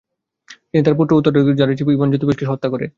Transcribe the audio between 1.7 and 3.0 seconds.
Ivan ইভানোভিচকে হত্যা করে।